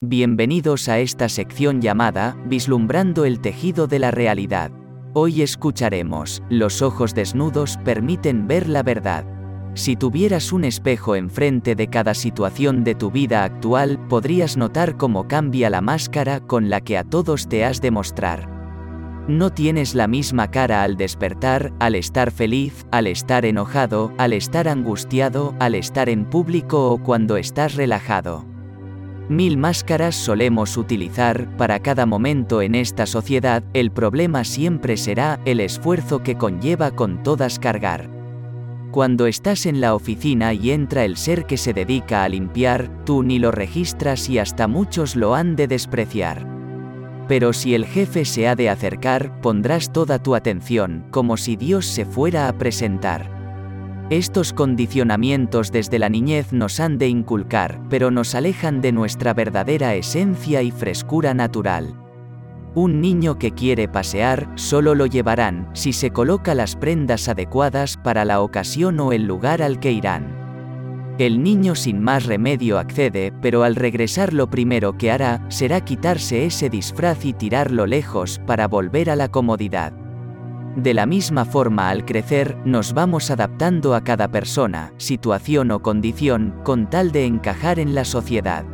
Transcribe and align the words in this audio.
Bienvenidos 0.00 0.88
a 0.88 1.00
esta 1.00 1.28
sección 1.28 1.80
llamada 1.80 2.36
Vislumbrando 2.46 3.24
el 3.24 3.40
tejido 3.40 3.88
de 3.88 3.98
la 3.98 4.12
realidad. 4.12 4.70
Hoy 5.12 5.42
escucharemos, 5.42 6.40
los 6.48 6.82
ojos 6.82 7.16
desnudos 7.16 7.78
permiten 7.84 8.46
ver 8.46 8.68
la 8.68 8.84
verdad. 8.84 9.24
Si 9.74 9.96
tuvieras 9.96 10.52
un 10.52 10.62
espejo 10.62 11.16
enfrente 11.16 11.74
de 11.74 11.88
cada 11.88 12.14
situación 12.14 12.84
de 12.84 12.94
tu 12.94 13.10
vida 13.10 13.42
actual, 13.42 13.98
podrías 14.08 14.56
notar 14.56 14.96
cómo 14.96 15.26
cambia 15.26 15.68
la 15.68 15.80
máscara 15.80 16.38
con 16.38 16.70
la 16.70 16.80
que 16.80 16.96
a 16.96 17.02
todos 17.02 17.48
te 17.48 17.64
has 17.64 17.80
de 17.80 17.90
mostrar. 17.90 18.48
No 19.26 19.50
tienes 19.50 19.96
la 19.96 20.06
misma 20.06 20.52
cara 20.52 20.84
al 20.84 20.96
despertar, 20.96 21.72
al 21.80 21.96
estar 21.96 22.30
feliz, 22.30 22.86
al 22.92 23.08
estar 23.08 23.44
enojado, 23.44 24.12
al 24.16 24.32
estar 24.32 24.68
angustiado, 24.68 25.56
al 25.58 25.74
estar 25.74 26.08
en 26.08 26.24
público 26.24 26.88
o 26.88 27.02
cuando 27.02 27.36
estás 27.36 27.74
relajado. 27.74 28.47
Mil 29.28 29.58
máscaras 29.58 30.16
solemos 30.16 30.78
utilizar 30.78 31.54
para 31.58 31.80
cada 31.80 32.06
momento 32.06 32.62
en 32.62 32.74
esta 32.74 33.04
sociedad, 33.04 33.62
el 33.74 33.90
problema 33.90 34.42
siempre 34.42 34.96
será 34.96 35.38
el 35.44 35.60
esfuerzo 35.60 36.22
que 36.22 36.36
conlleva 36.36 36.92
con 36.92 37.22
todas 37.22 37.58
cargar. 37.58 38.08
Cuando 38.90 39.26
estás 39.26 39.66
en 39.66 39.82
la 39.82 39.94
oficina 39.94 40.54
y 40.54 40.70
entra 40.70 41.04
el 41.04 41.18
ser 41.18 41.44
que 41.44 41.58
se 41.58 41.74
dedica 41.74 42.24
a 42.24 42.28
limpiar, 42.30 43.04
tú 43.04 43.22
ni 43.22 43.38
lo 43.38 43.50
registras 43.50 44.30
y 44.30 44.38
hasta 44.38 44.66
muchos 44.66 45.14
lo 45.14 45.34
han 45.34 45.56
de 45.56 45.68
despreciar. 45.68 46.46
Pero 47.28 47.52
si 47.52 47.74
el 47.74 47.84
jefe 47.84 48.24
se 48.24 48.48
ha 48.48 48.56
de 48.56 48.70
acercar, 48.70 49.42
pondrás 49.42 49.92
toda 49.92 50.22
tu 50.22 50.34
atención, 50.34 51.04
como 51.10 51.36
si 51.36 51.56
Dios 51.56 51.84
se 51.84 52.06
fuera 52.06 52.48
a 52.48 52.54
presentar. 52.54 53.37
Estos 54.10 54.54
condicionamientos 54.54 55.70
desde 55.70 55.98
la 55.98 56.08
niñez 56.08 56.54
nos 56.54 56.80
han 56.80 56.96
de 56.96 57.08
inculcar, 57.08 57.78
pero 57.90 58.10
nos 58.10 58.34
alejan 58.34 58.80
de 58.80 58.90
nuestra 58.90 59.34
verdadera 59.34 59.94
esencia 59.96 60.62
y 60.62 60.70
frescura 60.70 61.34
natural. 61.34 61.94
Un 62.74 63.02
niño 63.02 63.38
que 63.38 63.50
quiere 63.50 63.86
pasear, 63.86 64.50
solo 64.54 64.94
lo 64.94 65.04
llevarán, 65.04 65.68
si 65.74 65.92
se 65.92 66.10
coloca 66.10 66.54
las 66.54 66.74
prendas 66.74 67.28
adecuadas 67.28 67.98
para 67.98 68.24
la 68.24 68.40
ocasión 68.40 68.98
o 68.98 69.12
el 69.12 69.26
lugar 69.26 69.60
al 69.60 69.78
que 69.78 69.92
irán. 69.92 71.14
El 71.18 71.42
niño 71.42 71.74
sin 71.74 72.00
más 72.00 72.24
remedio 72.24 72.78
accede, 72.78 73.34
pero 73.42 73.62
al 73.62 73.76
regresar 73.76 74.32
lo 74.32 74.48
primero 74.48 74.96
que 74.96 75.10
hará, 75.10 75.44
será 75.48 75.82
quitarse 75.82 76.46
ese 76.46 76.70
disfraz 76.70 77.26
y 77.26 77.34
tirarlo 77.34 77.84
lejos 77.84 78.40
para 78.46 78.68
volver 78.68 79.10
a 79.10 79.16
la 79.16 79.28
comodidad. 79.28 79.92
De 80.78 80.94
la 80.94 81.06
misma 81.06 81.44
forma 81.44 81.88
al 81.90 82.04
crecer, 82.04 82.56
nos 82.64 82.92
vamos 82.92 83.32
adaptando 83.32 83.96
a 83.96 84.04
cada 84.04 84.28
persona, 84.28 84.92
situación 84.96 85.72
o 85.72 85.82
condición, 85.82 86.54
con 86.62 86.88
tal 86.88 87.10
de 87.10 87.24
encajar 87.26 87.80
en 87.80 87.96
la 87.96 88.04
sociedad. 88.04 88.64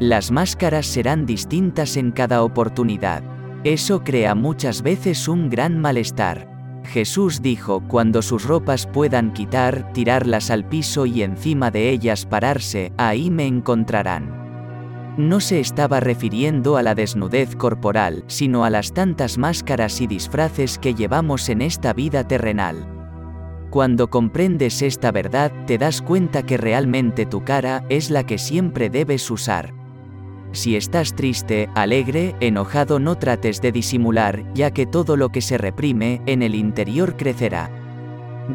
Las 0.00 0.32
máscaras 0.32 0.86
serán 0.86 1.26
distintas 1.26 1.96
en 1.96 2.10
cada 2.10 2.42
oportunidad. 2.42 3.22
Eso 3.62 4.02
crea 4.02 4.34
muchas 4.34 4.82
veces 4.82 5.28
un 5.28 5.50
gran 5.50 5.78
malestar. 5.78 6.48
Jesús 6.82 7.40
dijo, 7.40 7.80
cuando 7.86 8.22
sus 8.22 8.44
ropas 8.44 8.88
puedan 8.88 9.32
quitar, 9.32 9.92
tirarlas 9.92 10.50
al 10.50 10.64
piso 10.64 11.06
y 11.06 11.22
encima 11.22 11.70
de 11.70 11.90
ellas 11.90 12.26
pararse, 12.26 12.92
ahí 12.96 13.30
me 13.30 13.46
encontrarán 13.46 14.39
no 15.16 15.40
se 15.40 15.60
estaba 15.60 16.00
refiriendo 16.00 16.76
a 16.76 16.82
la 16.82 16.94
desnudez 16.94 17.56
corporal, 17.56 18.24
sino 18.26 18.64
a 18.64 18.70
las 18.70 18.92
tantas 18.92 19.38
máscaras 19.38 20.00
y 20.00 20.06
disfraces 20.06 20.78
que 20.78 20.94
llevamos 20.94 21.48
en 21.48 21.62
esta 21.62 21.92
vida 21.92 22.26
terrenal. 22.26 22.86
Cuando 23.70 24.10
comprendes 24.10 24.82
esta 24.82 25.12
verdad, 25.12 25.52
te 25.66 25.78
das 25.78 26.02
cuenta 26.02 26.42
que 26.42 26.56
realmente 26.56 27.24
tu 27.24 27.44
cara 27.44 27.84
es 27.88 28.10
la 28.10 28.24
que 28.24 28.38
siempre 28.38 28.90
debes 28.90 29.30
usar. 29.30 29.74
Si 30.52 30.74
estás 30.74 31.14
triste, 31.14 31.68
alegre, 31.76 32.34
enojado 32.40 32.98
no 32.98 33.16
trates 33.16 33.60
de 33.60 33.70
disimular, 33.70 34.44
ya 34.54 34.72
que 34.72 34.86
todo 34.86 35.16
lo 35.16 35.28
que 35.28 35.40
se 35.40 35.56
reprime, 35.58 36.20
en 36.26 36.42
el 36.42 36.56
interior 36.56 37.16
crecerá. 37.16 37.70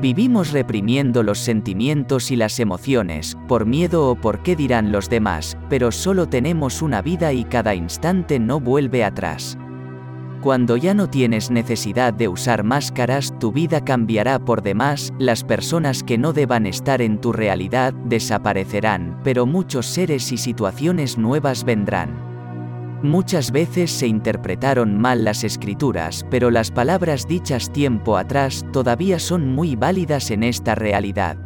Vivimos 0.01 0.51
reprimiendo 0.51 1.23
los 1.23 1.39
sentimientos 1.39 2.29
y 2.29 2.35
las 2.35 2.59
emociones, 2.59 3.37
por 3.47 3.65
miedo 3.65 4.09
o 4.09 4.15
por 4.15 4.43
qué 4.43 4.55
dirán 4.55 4.91
los 4.91 5.09
demás, 5.09 5.57
pero 5.69 5.91
solo 5.91 6.27
tenemos 6.27 6.81
una 6.81 7.01
vida 7.01 7.31
y 7.31 7.45
cada 7.45 7.73
instante 7.75 8.37
no 8.37 8.59
vuelve 8.59 9.05
atrás. 9.05 9.57
Cuando 10.41 10.77
ya 10.77 10.93
no 10.93 11.09
tienes 11.09 11.49
necesidad 11.49 12.13
de 12.13 12.27
usar 12.27 12.63
máscaras, 12.63 13.33
tu 13.39 13.51
vida 13.51 13.83
cambiará 13.83 14.37
por 14.37 14.61
demás, 14.61 15.13
las 15.17 15.43
personas 15.43 16.03
que 16.03 16.17
no 16.17 16.33
deban 16.33 16.67
estar 16.67 17.01
en 17.01 17.19
tu 17.19 17.31
realidad 17.31 17.93
desaparecerán, 17.93 19.19
pero 19.23 19.45
muchos 19.45 19.87
seres 19.87 20.31
y 20.31 20.37
situaciones 20.37 21.17
nuevas 21.17 21.63
vendrán. 21.63 22.34
Muchas 23.03 23.51
veces 23.51 23.91
se 23.91 24.07
interpretaron 24.07 24.97
mal 24.97 25.25
las 25.25 25.43
escrituras, 25.43 26.25
pero 26.31 26.49
las 26.49 26.71
palabras 26.71 27.27
dichas 27.27 27.71
tiempo 27.71 28.17
atrás 28.17 28.65
todavía 28.71 29.19
son 29.19 29.53
muy 29.53 29.75
válidas 29.75 30.31
en 30.31 30.43
esta 30.43 30.75
realidad. 30.75 31.37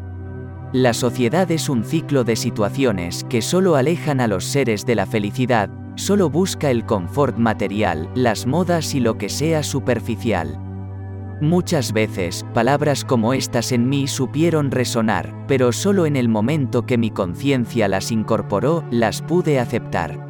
La 0.71 0.93
sociedad 0.93 1.49
es 1.51 1.67
un 1.67 1.83
ciclo 1.83 2.23
de 2.23 2.35
situaciones 2.35 3.25
que 3.27 3.41
solo 3.41 3.75
alejan 3.75 4.21
a 4.21 4.27
los 4.27 4.45
seres 4.45 4.85
de 4.85 4.93
la 4.93 5.07
felicidad, 5.07 5.69
solo 5.95 6.29
busca 6.29 6.69
el 6.69 6.85
confort 6.85 7.37
material, 7.37 8.07
las 8.13 8.45
modas 8.45 8.93
y 8.93 8.99
lo 8.99 9.17
que 9.17 9.29
sea 9.29 9.63
superficial. 9.63 10.59
Muchas 11.41 11.93
veces, 11.93 12.45
palabras 12.53 13.03
como 13.03 13.33
estas 13.33 13.71
en 13.71 13.89
mí 13.89 14.07
supieron 14.07 14.69
resonar, 14.69 15.33
pero 15.47 15.71
solo 15.71 16.05
en 16.05 16.15
el 16.15 16.29
momento 16.29 16.85
que 16.85 16.99
mi 16.99 17.09
conciencia 17.09 17.87
las 17.87 18.11
incorporó, 18.11 18.83
las 18.91 19.23
pude 19.23 19.59
aceptar. 19.59 20.28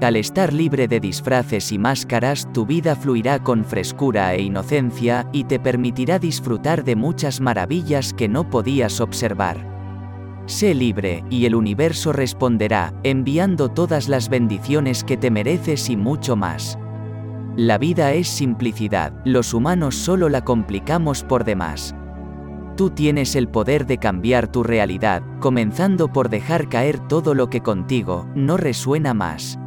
Al 0.00 0.16
estar 0.16 0.52
libre 0.52 0.88
de 0.88 0.98
disfraces 0.98 1.70
y 1.70 1.78
máscaras, 1.78 2.48
tu 2.52 2.66
vida 2.66 2.96
fluirá 2.96 3.38
con 3.38 3.64
frescura 3.64 4.34
e 4.34 4.42
inocencia, 4.42 5.28
y 5.32 5.44
te 5.44 5.60
permitirá 5.60 6.18
disfrutar 6.18 6.82
de 6.82 6.96
muchas 6.96 7.40
maravillas 7.40 8.12
que 8.12 8.28
no 8.28 8.50
podías 8.50 9.00
observar. 9.00 9.70
Sé 10.46 10.74
libre, 10.74 11.24
y 11.30 11.46
el 11.46 11.54
universo 11.54 12.12
responderá, 12.12 12.92
enviando 13.04 13.68
todas 13.68 14.08
las 14.08 14.28
bendiciones 14.28 15.04
que 15.04 15.16
te 15.16 15.30
mereces 15.30 15.88
y 15.88 15.96
mucho 15.96 16.34
más. 16.34 16.78
La 17.54 17.78
vida 17.78 18.12
es 18.12 18.28
simplicidad, 18.28 19.12
los 19.24 19.54
humanos 19.54 19.94
solo 19.94 20.28
la 20.28 20.42
complicamos 20.42 21.22
por 21.22 21.44
demás. 21.44 21.94
Tú 22.76 22.90
tienes 22.90 23.36
el 23.36 23.48
poder 23.48 23.86
de 23.86 23.98
cambiar 23.98 24.48
tu 24.48 24.64
realidad, 24.64 25.22
comenzando 25.38 26.08
por 26.08 26.28
dejar 26.28 26.68
caer 26.68 26.98
todo 26.98 27.34
lo 27.34 27.50
que 27.50 27.60
contigo 27.60 28.26
no 28.34 28.56
resuena 28.56 29.14
más. 29.14 29.58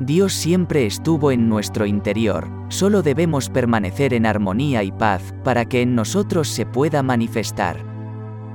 Dios 0.00 0.32
siempre 0.32 0.86
estuvo 0.86 1.30
en 1.30 1.48
nuestro 1.48 1.86
interior, 1.86 2.48
solo 2.68 3.02
debemos 3.02 3.48
permanecer 3.48 4.12
en 4.12 4.26
armonía 4.26 4.82
y 4.82 4.90
paz, 4.90 5.32
para 5.44 5.66
que 5.66 5.82
en 5.82 5.94
nosotros 5.94 6.48
se 6.48 6.66
pueda 6.66 7.02
manifestar. 7.04 7.76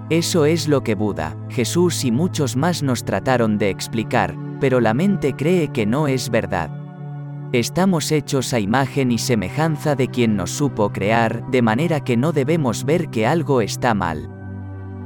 Eso 0.09 0.45
es 0.45 0.67
lo 0.67 0.83
que 0.83 0.95
Buda, 0.95 1.37
Jesús 1.49 2.03
y 2.03 2.11
muchos 2.11 2.57
más 2.57 2.83
nos 2.83 3.05
trataron 3.05 3.57
de 3.57 3.69
explicar, 3.69 4.35
pero 4.59 4.81
la 4.81 4.93
mente 4.93 5.33
cree 5.33 5.69
que 5.69 5.85
no 5.85 6.07
es 6.09 6.29
verdad. 6.29 6.71
Estamos 7.53 8.11
hechos 8.11 8.53
a 8.53 8.59
imagen 8.59 9.11
y 9.11 9.17
semejanza 9.17 9.95
de 9.95 10.09
quien 10.09 10.35
nos 10.35 10.51
supo 10.51 10.91
crear, 10.91 11.49
de 11.51 11.61
manera 11.61 12.01
que 12.01 12.17
no 12.17 12.33
debemos 12.33 12.83
ver 12.83 13.09
que 13.09 13.25
algo 13.25 13.61
está 13.61 13.93
mal. 13.93 14.29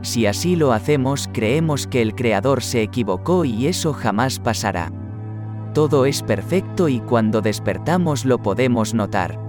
Si 0.01 0.25
así 0.25 0.55
lo 0.55 0.73
hacemos, 0.73 1.29
creemos 1.31 1.85
que 1.85 2.01
el 2.01 2.15
Creador 2.15 2.63
se 2.63 2.81
equivocó 2.81 3.45
y 3.45 3.67
eso 3.67 3.93
jamás 3.93 4.39
pasará. 4.39 4.91
Todo 5.73 6.05
es 6.05 6.21
perfecto 6.21 6.87
y 6.87 6.99
cuando 6.99 7.41
despertamos 7.41 8.25
lo 8.25 8.37
podemos 8.37 8.93
notar. 8.93 9.39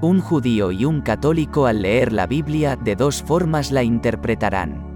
Un 0.00 0.20
judío 0.20 0.70
y 0.70 0.84
un 0.84 1.00
católico 1.00 1.66
al 1.66 1.82
leer 1.82 2.12
la 2.12 2.28
Biblia 2.28 2.76
de 2.76 2.94
dos 2.94 3.22
formas 3.22 3.72
la 3.72 3.82
interpretarán. 3.82 4.86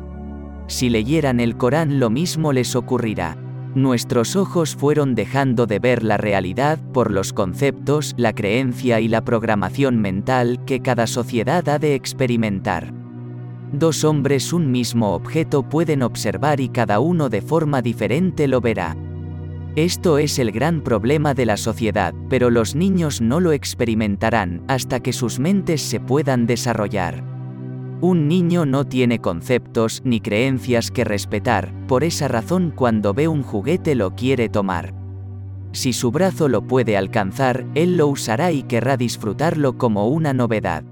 Si 0.69 0.89
leyeran 0.89 1.41
el 1.41 1.57
Corán 1.57 1.99
lo 1.99 2.09
mismo 2.09 2.53
les 2.53 2.77
ocurrirá. 2.77 3.37
Nuestros 3.75 4.37
ojos 4.37 4.77
fueron 4.77 5.17
dejando 5.17 5.67
de 5.67 5.81
ver 5.81 6.05
la 6.05 6.17
realidad 6.17 6.79
por 6.93 7.11
los 7.11 7.33
conceptos, 7.33 8.15
la 8.17 8.33
creencia 8.33 9.01
y 9.01 9.09
la 9.09 9.25
programación 9.25 10.01
mental 10.01 10.65
que 10.67 10.81
cada 10.81 11.09
sociedad 11.09 11.69
ha 11.69 11.81
de 11.81 11.97
experimentar. 11.97 12.93
Dos 13.73 14.05
hombres 14.05 14.53
un 14.53 14.71
mismo 14.71 15.15
objeto 15.15 15.63
pueden 15.63 16.03
observar 16.03 16.61
y 16.61 16.69
cada 16.69 17.01
uno 17.01 17.29
de 17.29 17.43
forma 17.43 17.83
diferente 17.83 18.47
lo 18.47 18.61
verá. 18.61 18.97
Esto 19.77 20.19
es 20.19 20.41
el 20.41 20.51
gran 20.51 20.81
problema 20.81 21.33
de 21.33 21.47
la 21.47 21.57
sociedad, 21.57 22.13
pero 22.29 22.51
los 22.51 22.75
niños 22.75 23.21
no 23.21 23.39
lo 23.39 23.53
experimentarán 23.53 24.65
hasta 24.67 24.99
que 24.99 25.13
sus 25.13 25.39
mentes 25.39 25.81
se 25.81 26.01
puedan 26.01 26.47
desarrollar. 26.47 27.23
Un 28.01 28.27
niño 28.27 28.67
no 28.67 28.85
tiene 28.85 29.21
conceptos 29.21 30.03
ni 30.05 30.21
creencias 30.21 30.91
que 30.91 31.05
respetar, 31.05 31.73
por 31.87 32.03
esa 32.03 32.27
razón 32.27 32.73
cuando 32.75 33.15
ve 33.15 33.29
un 33.29 33.45
juguete 33.45 33.95
lo 33.95 34.17
quiere 34.17 34.49
tomar. 34.49 34.93
Si 35.71 35.93
su 35.93 36.11
brazo 36.11 36.49
lo 36.49 36.67
puede 36.67 36.97
alcanzar, 36.97 37.65
él 37.77 37.97
lo 37.97 38.09
usará 38.09 38.51
y 38.51 38.65
querrá 38.65 38.97
disfrutarlo 38.97 39.79
como 39.79 40.09
una 40.09 40.33
novedad. 40.33 40.83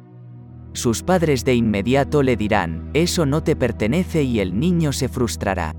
Sus 0.73 1.03
padres 1.03 1.45
de 1.45 1.57
inmediato 1.57 2.23
le 2.23 2.37
dirán, 2.37 2.91
eso 2.95 3.27
no 3.27 3.43
te 3.43 3.57
pertenece 3.57 4.23
y 4.23 4.39
el 4.39 4.61
niño 4.61 4.93
se 4.93 5.09
frustrará. 5.09 5.75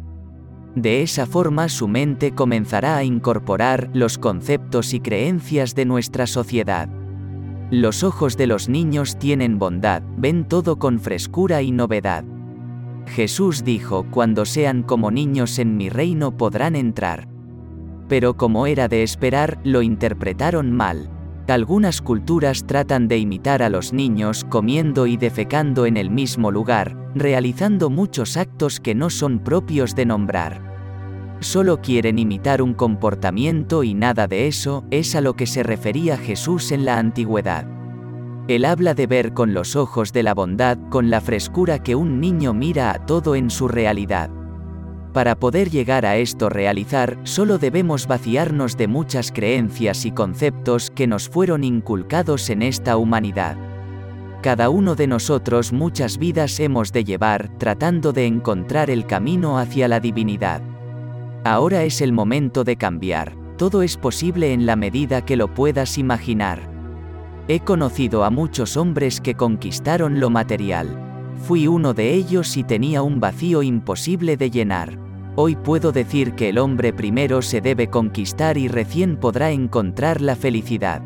De 0.76 1.02
esa 1.02 1.26
forma 1.26 1.68
su 1.68 1.88
mente 1.88 2.32
comenzará 2.32 2.98
a 2.98 3.04
incorporar 3.04 3.90
los 3.94 4.18
conceptos 4.18 4.94
y 4.94 5.00
creencias 5.00 5.76
de 5.76 5.86
nuestra 5.86 6.28
sociedad. 6.28 6.90
Los 7.72 8.04
ojos 8.04 8.38
de 8.38 8.48
los 8.48 8.70
niños 8.70 9.18
tienen 9.18 9.60
bondad, 9.60 10.04
ven 10.18 10.48
todo 10.48 10.80
con 10.80 11.00
frescura 11.00 11.62
y 11.62 11.72
novedad. 11.72 12.24
Jesús 13.08 13.64
dijo, 13.64 14.06
cuando 14.12 14.46
sean 14.46 14.84
como 14.84 15.12
niños 15.12 15.60
en 15.60 15.78
mi 15.78 15.90
reino 15.90 16.38
podrán 16.38 16.76
entrar. 16.76 17.28
Pero 18.08 18.38
como 18.38 18.68
era 18.68 18.88
de 18.88 19.04
esperar, 19.04 19.60
lo 19.64 19.82
interpretaron 19.82 20.72
mal. 20.72 21.10
Algunas 21.50 22.02
culturas 22.02 22.66
tratan 22.68 23.08
de 23.08 23.18
imitar 23.18 23.64
a 23.64 23.70
los 23.70 23.92
niños 23.92 24.46
comiendo 24.50 25.08
y 25.08 25.18
defecando 25.18 25.88
en 25.88 25.98
el 25.98 26.12
mismo 26.12 26.52
lugar, 26.52 26.96
realizando 27.16 27.90
muchos 27.90 28.38
actos 28.38 28.80
que 28.80 28.94
no 28.94 29.10
son 29.10 29.40
propios 29.40 29.96
de 29.96 30.06
nombrar. 30.06 30.70
Solo 31.40 31.82
quieren 31.82 32.20
imitar 32.20 32.62
un 32.62 32.74
comportamiento 32.74 33.84
y 33.84 33.96
nada 33.96 34.28
de 34.28 34.48
eso 34.48 34.84
es 34.92 35.16
a 35.16 35.22
lo 35.22 35.36
que 35.36 35.48
se 35.48 35.64
refería 35.64 36.18
Jesús 36.18 36.72
en 36.72 36.86
la 36.86 37.00
antigüedad. 37.00 37.66
Él 38.48 38.66
habla 38.66 38.94
de 38.94 39.08
ver 39.08 39.34
con 39.34 39.54
los 39.54 39.76
ojos 39.76 40.14
de 40.14 40.24
la 40.24 40.34
bondad, 40.34 40.78
con 40.90 41.10
la 41.10 41.22
frescura 41.22 41.80
que 41.82 41.96
un 41.96 42.20
niño 42.20 42.54
mira 42.54 42.92
a 42.92 43.06
todo 43.06 43.36
en 43.36 43.50
su 43.50 43.68
realidad. 43.68 44.30
Para 45.14 45.36
poder 45.36 45.72
llegar 45.72 46.06
a 46.06 46.18
esto 46.18 46.50
realizar, 46.50 47.18
solo 47.24 47.58
debemos 47.58 48.06
vaciarnos 48.06 48.78
de 48.78 48.88
muchas 48.88 49.32
creencias 49.32 50.06
y 50.06 50.12
conceptos 50.12 50.92
que 50.92 51.08
nos 51.08 51.30
fueron 51.30 51.64
inculcados 51.64 52.50
en 52.52 52.62
esta 52.62 52.96
humanidad. 52.96 53.58
Cada 54.42 54.70
uno 54.70 54.96
de 54.96 55.08
nosotros 55.08 55.74
muchas 55.74 56.18
vidas 56.18 56.60
hemos 56.60 56.94
de 56.94 57.04
llevar 57.04 57.50
tratando 57.58 58.14
de 58.14 58.28
encontrar 58.28 58.90
el 58.90 59.06
camino 59.06 59.58
hacia 59.58 59.88
la 59.88 60.00
divinidad. 60.00 60.62
Ahora 61.44 61.84
es 61.84 62.02
el 62.02 62.14
momento 62.14 62.64
de 62.64 62.76
cambiar, 62.76 63.34
todo 63.58 63.82
es 63.82 63.98
posible 63.98 64.54
en 64.54 64.66
la 64.66 64.76
medida 64.76 65.26
que 65.26 65.36
lo 65.36 65.54
puedas 65.54 65.98
imaginar. 65.98 66.70
He 67.48 67.62
conocido 67.62 68.24
a 68.24 68.30
muchos 68.30 68.78
hombres 68.78 69.20
que 69.20 69.34
conquistaron 69.34 70.20
lo 70.20 70.30
material. 70.30 71.09
Fui 71.40 71.68
uno 71.68 71.94
de 71.94 72.14
ellos 72.14 72.58
y 72.58 72.64
tenía 72.64 73.02
un 73.02 73.20
vacío 73.20 73.64
imposible 73.64 74.38
de 74.38 74.52
llenar. 74.52 75.00
Hoy 75.36 75.56
puedo 75.56 75.92
decir 75.92 76.34
que 76.34 76.50
el 76.50 76.58
hombre 76.58 76.92
primero 76.92 77.42
se 77.42 77.62
debe 77.62 77.90
conquistar 77.90 78.58
y 78.58 78.68
recién 78.68 79.16
podrá 79.16 79.52
encontrar 79.52 80.22
la 80.22 80.36
felicidad. 80.36 81.02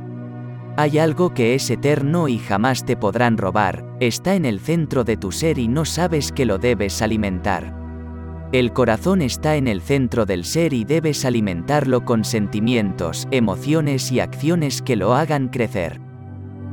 Hay 0.75 0.97
algo 0.97 1.35
que 1.35 1.53
es 1.53 1.69
eterno 1.69 2.27
y 2.27 2.39
jamás 2.39 2.83
te 2.83 2.97
podrán 2.97 3.37
robar, 3.37 3.85
está 3.99 4.33
en 4.33 4.45
el 4.45 4.59
centro 4.59 5.03
de 5.03 5.17
tu 5.17 5.31
ser 5.31 5.59
y 5.59 5.67
no 5.67 5.85
sabes 5.85 6.31
que 6.31 6.45
lo 6.45 6.57
debes 6.57 7.03
alimentar. 7.03 7.79
El 8.51 8.73
corazón 8.73 9.21
está 9.21 9.55
en 9.55 9.67
el 9.67 9.81
centro 9.81 10.25
del 10.25 10.45
ser 10.45 10.73
y 10.73 10.83
debes 10.83 11.25
alimentarlo 11.25 12.05
con 12.05 12.25
sentimientos, 12.25 13.27
emociones 13.29 14.11
y 14.11 14.19
acciones 14.19 14.81
que 14.81 14.95
lo 14.95 15.13
hagan 15.13 15.49
crecer. 15.49 16.01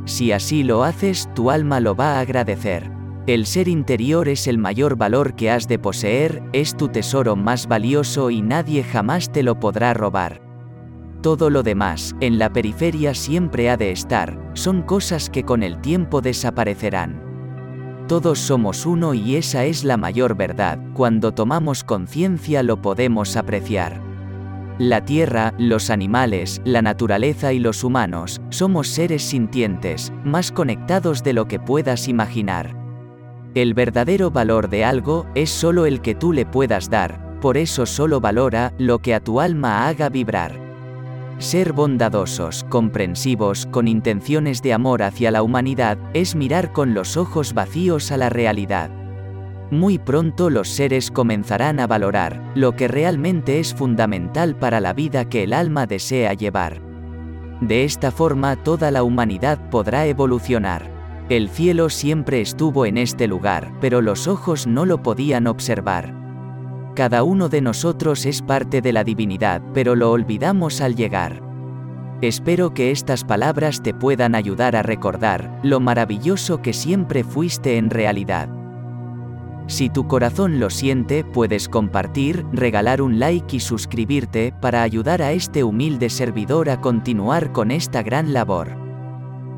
Si 0.06 0.32
así 0.32 0.62
lo 0.62 0.82
haces, 0.82 1.28
tu 1.34 1.50
alma 1.50 1.78
lo 1.80 1.94
va 1.94 2.16
a 2.16 2.20
agradecer. 2.20 2.99
El 3.26 3.44
ser 3.44 3.68
interior 3.68 4.28
es 4.28 4.46
el 4.46 4.56
mayor 4.56 4.96
valor 4.96 5.34
que 5.34 5.50
has 5.50 5.68
de 5.68 5.78
poseer, 5.78 6.42
es 6.54 6.74
tu 6.76 6.88
tesoro 6.88 7.36
más 7.36 7.68
valioso 7.68 8.30
y 8.30 8.40
nadie 8.40 8.82
jamás 8.82 9.30
te 9.30 9.42
lo 9.42 9.60
podrá 9.60 9.92
robar. 9.92 10.40
Todo 11.20 11.50
lo 11.50 11.62
demás, 11.62 12.16
en 12.20 12.38
la 12.38 12.50
periferia 12.50 13.12
siempre 13.14 13.68
ha 13.68 13.76
de 13.76 13.90
estar, 13.90 14.40
son 14.54 14.80
cosas 14.80 15.28
que 15.28 15.44
con 15.44 15.62
el 15.62 15.82
tiempo 15.82 16.22
desaparecerán. 16.22 17.22
Todos 18.08 18.38
somos 18.38 18.86
uno 18.86 19.12
y 19.12 19.36
esa 19.36 19.66
es 19.66 19.84
la 19.84 19.98
mayor 19.98 20.34
verdad, 20.34 20.78
cuando 20.94 21.32
tomamos 21.32 21.84
conciencia 21.84 22.62
lo 22.62 22.80
podemos 22.80 23.36
apreciar. 23.36 24.00
La 24.78 25.04
tierra, 25.04 25.52
los 25.58 25.90
animales, 25.90 26.62
la 26.64 26.80
naturaleza 26.80 27.52
y 27.52 27.58
los 27.58 27.84
humanos, 27.84 28.40
somos 28.48 28.88
seres 28.88 29.22
sintientes, 29.22 30.10
más 30.24 30.50
conectados 30.50 31.22
de 31.22 31.34
lo 31.34 31.46
que 31.46 31.60
puedas 31.60 32.08
imaginar. 32.08 32.79
El 33.54 33.74
verdadero 33.74 34.30
valor 34.30 34.70
de 34.70 34.84
algo 34.84 35.26
es 35.34 35.50
solo 35.50 35.84
el 35.84 36.00
que 36.00 36.14
tú 36.14 36.32
le 36.32 36.46
puedas 36.46 36.88
dar, 36.88 37.40
por 37.40 37.56
eso 37.56 37.84
solo 37.84 38.20
valora 38.20 38.72
lo 38.78 39.00
que 39.00 39.12
a 39.12 39.18
tu 39.18 39.40
alma 39.40 39.88
haga 39.88 40.08
vibrar. 40.08 40.52
Ser 41.38 41.72
bondadosos, 41.72 42.64
comprensivos, 42.68 43.66
con 43.66 43.88
intenciones 43.88 44.62
de 44.62 44.72
amor 44.72 45.02
hacia 45.02 45.32
la 45.32 45.42
humanidad, 45.42 45.98
es 46.14 46.36
mirar 46.36 46.70
con 46.72 46.94
los 46.94 47.16
ojos 47.16 47.52
vacíos 47.52 48.12
a 48.12 48.18
la 48.18 48.28
realidad. 48.28 48.90
Muy 49.72 49.98
pronto 49.98 50.48
los 50.48 50.68
seres 50.68 51.10
comenzarán 51.10 51.80
a 51.80 51.88
valorar 51.88 52.52
lo 52.54 52.76
que 52.76 52.86
realmente 52.86 53.58
es 53.58 53.74
fundamental 53.74 54.54
para 54.54 54.80
la 54.80 54.92
vida 54.92 55.24
que 55.28 55.42
el 55.42 55.54
alma 55.54 55.86
desea 55.86 56.34
llevar. 56.34 56.82
De 57.60 57.82
esta 57.82 58.12
forma 58.12 58.54
toda 58.56 58.92
la 58.92 59.02
humanidad 59.02 59.70
podrá 59.70 60.06
evolucionar. 60.06 60.99
El 61.30 61.48
cielo 61.48 61.90
siempre 61.90 62.40
estuvo 62.40 62.86
en 62.86 62.98
este 62.98 63.28
lugar, 63.28 63.72
pero 63.80 64.02
los 64.02 64.26
ojos 64.26 64.66
no 64.66 64.84
lo 64.84 65.00
podían 65.00 65.46
observar. 65.46 66.12
Cada 66.96 67.22
uno 67.22 67.48
de 67.48 67.60
nosotros 67.60 68.26
es 68.26 68.42
parte 68.42 68.80
de 68.80 68.92
la 68.92 69.04
divinidad, 69.04 69.62
pero 69.72 69.94
lo 69.94 70.10
olvidamos 70.10 70.80
al 70.80 70.96
llegar. 70.96 71.40
Espero 72.20 72.74
que 72.74 72.90
estas 72.90 73.22
palabras 73.22 73.80
te 73.80 73.94
puedan 73.94 74.34
ayudar 74.34 74.74
a 74.74 74.82
recordar 74.82 75.60
lo 75.62 75.78
maravilloso 75.78 76.62
que 76.62 76.72
siempre 76.72 77.22
fuiste 77.22 77.76
en 77.76 77.90
realidad. 77.90 78.48
Si 79.68 79.88
tu 79.88 80.08
corazón 80.08 80.58
lo 80.58 80.68
siente, 80.68 81.22
puedes 81.22 81.68
compartir, 81.68 82.44
regalar 82.52 83.00
un 83.00 83.20
like 83.20 83.54
y 83.54 83.60
suscribirte 83.60 84.52
para 84.60 84.82
ayudar 84.82 85.22
a 85.22 85.30
este 85.30 85.62
humilde 85.62 86.10
servidor 86.10 86.70
a 86.70 86.80
continuar 86.80 87.52
con 87.52 87.70
esta 87.70 88.02
gran 88.02 88.32
labor. 88.32 88.79